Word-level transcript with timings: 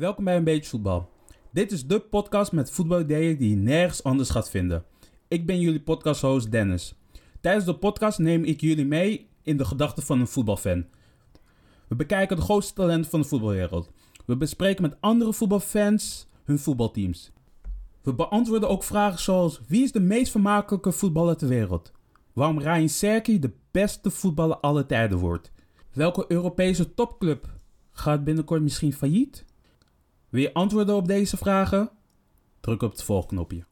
Welkom 0.00 0.24
bij 0.24 0.36
Een 0.36 0.44
Beetje 0.44 0.70
Voetbal. 0.70 1.08
Dit 1.52 1.72
is 1.72 1.86
de 1.86 2.00
podcast 2.00 2.52
met 2.52 2.70
voetbalideeën 2.70 3.36
die 3.36 3.50
je 3.50 3.56
nergens 3.56 4.02
anders 4.02 4.30
gaat 4.30 4.50
vinden. 4.50 4.84
Ik 5.28 5.46
ben 5.46 5.60
jullie 5.60 5.80
podcasthost 5.80 6.50
Dennis. 6.50 6.94
Tijdens 7.40 7.64
de 7.64 7.74
podcast 7.74 8.18
neem 8.18 8.44
ik 8.44 8.60
jullie 8.60 8.86
mee 8.86 9.28
in 9.42 9.56
de 9.56 9.64
gedachten 9.64 10.02
van 10.02 10.20
een 10.20 10.26
voetbalfan. 10.26 10.86
We 11.88 11.96
bekijken 11.96 12.36
de 12.36 12.42
grootste 12.42 12.74
talenten 12.74 13.10
van 13.10 13.20
de 13.20 13.26
voetbalwereld. 13.26 13.90
We 14.26 14.36
bespreken 14.36 14.82
met 14.82 14.96
andere 15.00 15.32
voetbalfans 15.32 16.26
hun 16.44 16.58
voetbalteams. 16.58 17.32
We 18.02 18.14
beantwoorden 18.14 18.68
ook 18.68 18.84
vragen 18.84 19.20
zoals: 19.20 19.60
wie 19.68 19.82
is 19.82 19.92
de 19.92 20.00
meest 20.00 20.30
vermakelijke 20.30 20.92
voetballer 20.92 21.36
ter 21.36 21.48
wereld? 21.48 21.92
Waarom 22.32 22.58
Ryan 22.58 22.88
Serki 22.88 23.38
de 23.38 23.52
beste 23.70 24.10
voetballer 24.10 24.56
aller 24.56 24.86
tijden 24.86 25.18
wordt? 25.18 25.52
Welke 25.92 26.24
Europese 26.28 26.94
topclub 26.94 27.46
gaat 27.92 28.24
binnenkort 28.24 28.62
misschien 28.62 28.92
failliet? 28.92 29.48
Wil 30.30 30.42
je 30.42 30.54
antwoorden 30.54 30.94
op 30.94 31.06
deze 31.06 31.36
vragen? 31.36 31.90
Druk 32.60 32.82
op 32.82 32.90
het 32.90 33.02
volgknopje. 33.02 33.64